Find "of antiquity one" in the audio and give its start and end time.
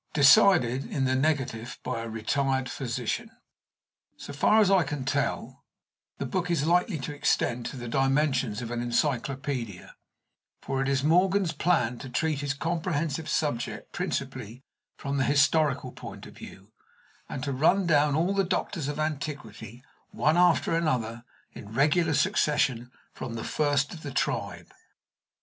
18.87-20.35